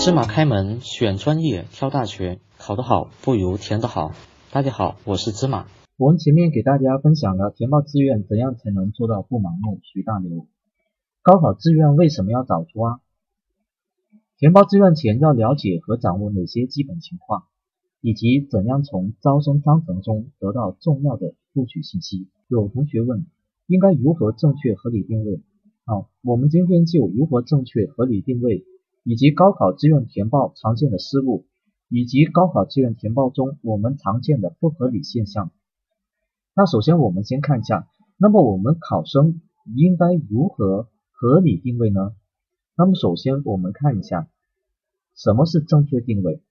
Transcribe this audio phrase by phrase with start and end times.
[0.00, 4.12] 芝麻开门，选专业，挑大学，考得好不如填得好。
[4.52, 5.66] 大家好，我是芝麻。
[5.98, 10.46] 我们前面给大家分享了填报志愿怎样才能做到不盲目随大流。
[11.20, 13.00] 高考志愿为什么要早出啊？
[14.38, 17.42] 填报志愿前要了解和掌握哪些基本情况，
[18.00, 22.28] 以及怎样从招生章程中得到重要的录取信息。
[22.46, 23.26] 有同学问，
[23.66, 25.42] 应该如何正确合理定位？
[25.84, 28.64] 好，我们今天就如何正确合理定位。
[29.04, 31.46] 以及高考志愿填报常见的失误，
[31.88, 35.50] 以及高考志愿填报中我们常见的不合理现象。
[36.54, 37.88] 那首先我们先看一下，
[38.18, 39.40] 那么我们考生
[39.74, 42.14] 应该如何合理定位呢？
[42.76, 44.28] 那么首先我们看一下，
[45.14, 46.42] 什么是正确定位？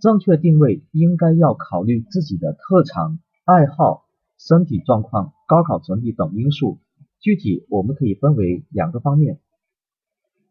[0.00, 4.04] 正确定位应该要考虑自己的特长、爱好、
[4.36, 6.78] 身体状况、高考成绩等因素。
[7.20, 9.38] 具体我们可以分为两个方面。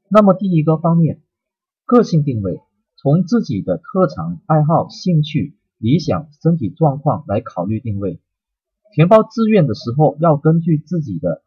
[0.08, 1.22] 那么第一个方面。
[1.92, 2.62] 个性定位，
[2.96, 8.22] 从自己的特长、爱好、兴趣、理想、身体状况来考虑定位。
[8.94, 11.44] 填报志愿的时候，要根据自己的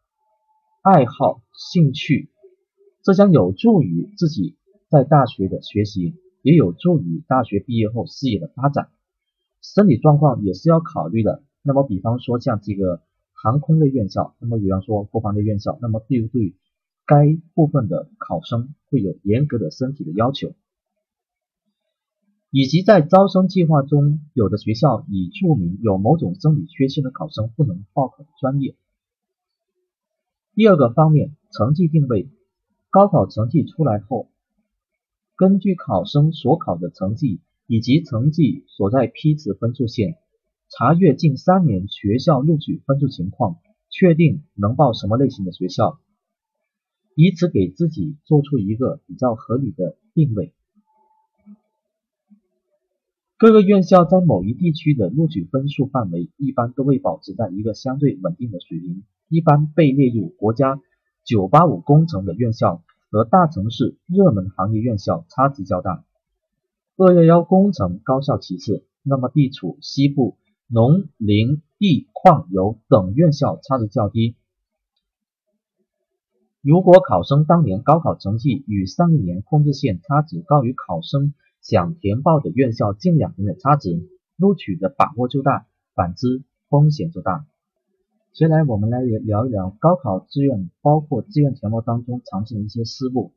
[0.83, 2.29] 爱好、兴趣，
[3.01, 4.55] 这将有助于自己
[4.87, 8.89] 在大学的学习，也有助于大学毕业后事业的发展。
[9.63, 11.41] 身体状况也是要考虑的。
[11.63, 13.01] 那么，比方说像这个
[13.33, 16.53] 航空类院校，那么比方说国防类院校，那么对不对？
[17.05, 20.55] 该部分的考生会有严格的身体的要求，
[22.49, 28.75] 以及在招生计划中，有的学校已注明有某种生理缺陷的考生不能报考专业。
[30.55, 32.29] 第二个方面，成绩定位，
[32.89, 34.29] 高考成绩出来后，
[35.35, 40.15] 根据考生所考的成绩以及成绩所在批次分数线，
[40.69, 43.57] 查阅近三年学校录取分数情况，
[43.89, 45.99] 确定能报什么类型的学校。
[47.15, 50.53] 以此给自己做出一个比较合理的定位。
[53.37, 60.79] 各个院校在某一地区的录取分数范围一般都会保持在一个相对稳定的水平，一般被列入国家
[61.25, 62.81] 985工程的院校
[63.11, 66.05] 和大城市热门行业院校差值较大
[66.97, 70.37] ，211工程高校其次，那么地处西部
[70.67, 74.35] 农林地矿油等院校差值较低。
[76.65, 87.45] 如果考生当年高考成绩与上一年控制线差值高于考生想填报的院校近两年的差值，录取的把握就大；反之，风险就大。
[88.33, 93.33] 接下来我们来聊一聊高考志愿，包括志愿填报当中常见的一些失误。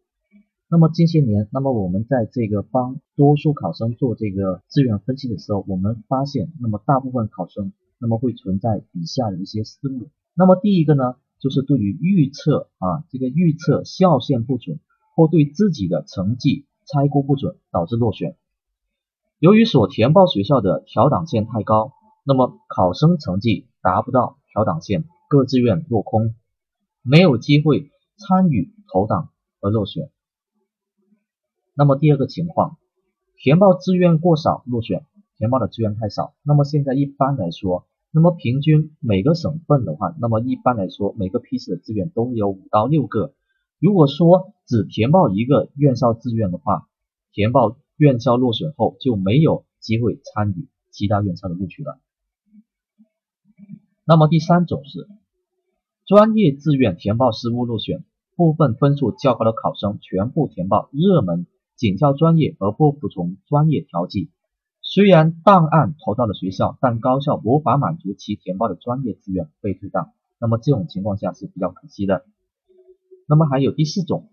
[0.71, 10.09] 那么近些年，那么我们在这个帮多数考生做这个志愿分析的时候，我们发现，那么大部分考生那么会存在以下的一些失误。
[10.33, 11.17] 那么第一个呢？
[11.41, 14.81] 就是对于预测啊，这个预测校线不准，
[15.15, 18.37] 或对自己的成绩猜估不准，导致落选。
[19.39, 21.93] 由于所填报学校的调档线太高，
[22.25, 26.35] 那么考生成绩达不到调档线，各志愿落空，
[27.03, 30.11] 没有机会参与投档而落选。
[31.75, 32.79] 那么第二个情况，
[33.37, 35.07] 填报志愿过少落选，
[35.37, 36.35] 填报的志愿太少。
[36.43, 37.87] 那么现在一般来说。
[38.11, 43.35] 那么平均每个省份的话，那么一般来说每个批次的志愿都有五到六个。
[43.79, 46.89] 如果说只填报一个院校志愿的话，
[47.33, 52.01] 填报院校落选后就没有机会参与其他院校的录取了。
[54.07, 55.07] 那么第三种是
[56.07, 58.05] 专业志愿填报失误落选，
[58.37, 64.31] 部分分数较高的考生全部填报热门警校专业而不服从专业调剂。
[64.91, 72.25] 虽然档案投到了学校，但高校无法满足其填报的专业志愿被退档，那么这种情况下是比较可惜的。
[73.27, 74.31] 那么还有第四种，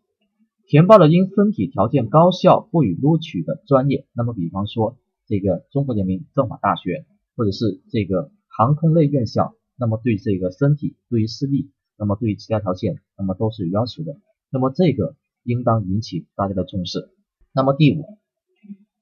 [0.66, 4.96] 填报了因身体条件高校不予录取的专业，那么比方说
[5.28, 7.06] 这个中国人民政法大学，
[7.36, 14.16] 或者是这个航空类院校，那么对这个身体对于视力，那么对于其他条件，那么都是有要求的，
[14.50, 17.10] 那么这个应当引起大家的重视。
[17.54, 18.18] 那么第五。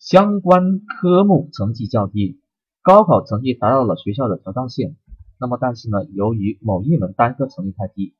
[0.03, 2.37] 相关科目成绩较低，
[2.81, 4.97] 高考成绩达到了学校的调档线，
[5.39, 8.13] 那么但是呢，由于某一门单科成绩太低，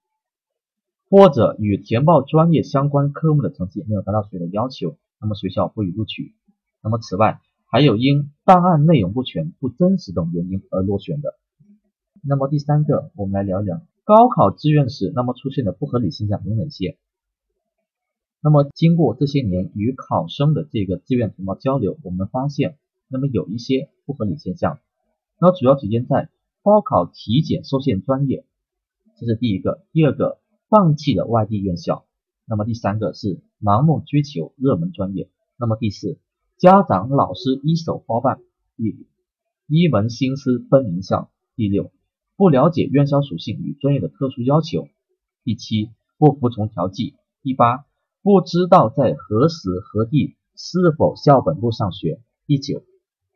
[1.09, 6.33] 或者与填报专业相关科目的成绩没有达到学校的要求，那么学校不予录取。
[6.81, 11.35] 那么此外，还有因档案内容不全、不真实等原因而落选的。
[12.25, 16.97] 那么第三个，我们来聊聊高考志愿时那么出现的不合理现象有哪些？
[18.43, 24.79] 那么经过这些年与考生的这个志愿填报交流，我们发现，那么有一些不合理现象，
[25.39, 26.29] 那主要体现在
[26.61, 28.45] 报考体检受限专业，
[29.17, 32.03] 这是第一个；第二个，放弃了外地院校；
[32.45, 36.19] 那么第三个是盲目追求热门专业；那么第四，
[36.57, 38.41] 家长老师一手包办。
[38.75, 39.05] 第五，
[39.67, 41.29] 一门心思奔名校。
[41.55, 41.91] 第六，
[42.35, 44.89] 不了解院校属性与专业的特殊要求。
[45.45, 47.13] 第七，不服从调剂。
[47.41, 47.85] 第八，
[48.23, 52.21] 不知道在何时何地是否校本部上学。
[52.47, 52.83] 第九，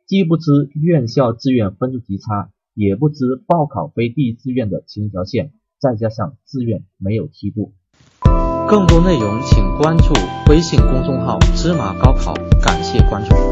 [0.06, 7.74] 既不知院校志愿分数极差，也不知报考非第一志愿的前条线，再加上志愿没有梯度。
[8.66, 10.14] 更多内容请关注
[10.48, 12.32] 微信公众号“芝麻高考”，
[12.64, 13.47] 感谢关注。